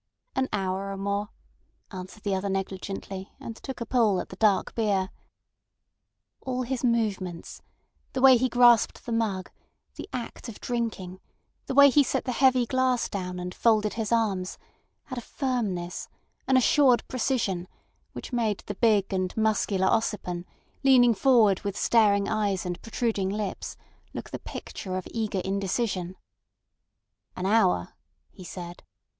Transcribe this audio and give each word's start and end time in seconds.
"An 0.35 0.49
hour 0.51 0.89
or 0.91 0.97
more," 0.97 1.29
answered 1.91 2.23
the 2.23 2.33
other 2.33 2.49
negligently, 2.49 3.31
and 3.39 3.55
took 3.57 3.79
a 3.81 3.85
pull 3.85 4.19
at 4.19 4.29
the 4.29 4.35
dark 4.37 4.73
beer. 4.73 5.11
All 6.41 6.63
his 6.63 6.83
movements—the 6.83 8.19
way 8.19 8.35
he 8.35 8.49
grasped 8.49 9.05
the 9.05 9.11
mug, 9.11 9.51
the 9.97 10.09
act 10.11 10.49
of 10.49 10.59
drinking, 10.59 11.19
the 11.67 11.75
way 11.75 11.91
he 11.91 12.01
set 12.01 12.25
the 12.25 12.31
heavy 12.31 12.65
glass 12.65 13.09
down 13.09 13.37
and 13.39 13.53
folded 13.53 13.93
his 13.93 14.11
arms—had 14.11 15.19
a 15.19 15.21
firmness, 15.21 16.09
an 16.47 16.57
assured 16.57 17.03
precision 17.07 17.67
which 18.13 18.33
made 18.33 18.63
the 18.65 18.73
big 18.73 19.13
and 19.13 19.37
muscular 19.37 19.85
Ossipon, 19.85 20.45
leaning 20.83 21.13
forward 21.13 21.59
with 21.59 21.77
staring 21.77 22.27
eyes 22.27 22.65
and 22.65 22.81
protruding 22.81 23.29
lips, 23.29 23.77
look 24.15 24.31
the 24.31 24.39
picture 24.39 24.97
of 24.97 25.07
eager 25.11 25.41
indecision. 25.41 26.15
"An 27.35 27.45
hour," 27.45 27.93
he 28.31 28.43
said. 28.43 28.81